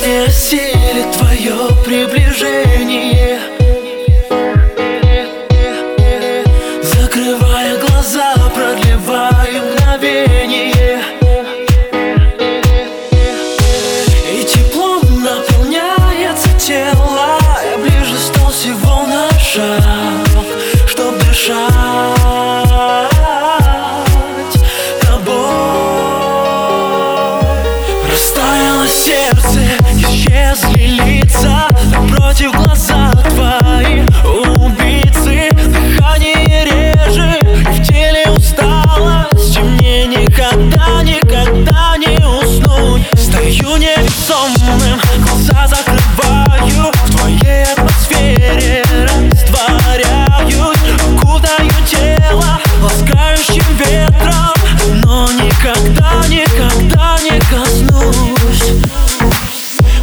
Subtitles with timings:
[0.00, 2.67] Не осилит твое приближение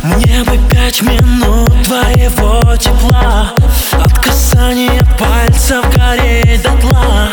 [0.06, 3.52] Мне бы пять минут твоего тепла.
[3.94, 7.30] От касания пальцев гореть дотла.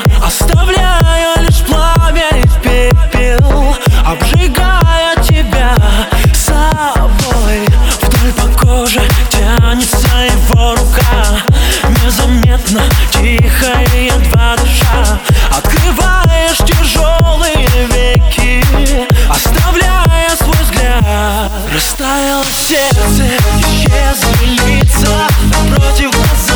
[23.58, 25.26] Исчезли лица.
[25.68, 26.51] Против глаза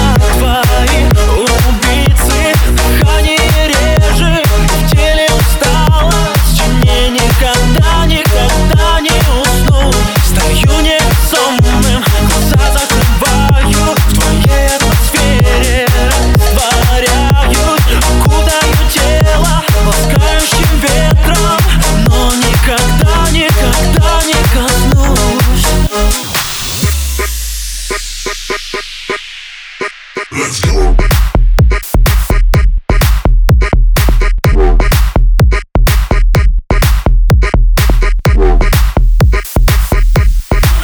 [30.38, 30.94] Let's go.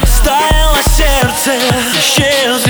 [0.06, 1.58] Стаяло сердце,
[1.94, 2.61] исчез